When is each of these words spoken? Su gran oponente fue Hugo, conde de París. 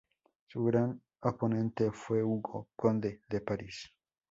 Su 0.47 0.63
gran 0.65 0.99
oponente 1.19 1.91
fue 1.91 2.23
Hugo, 2.23 2.69
conde 2.75 3.21
de 3.29 3.39
París. 3.39 3.93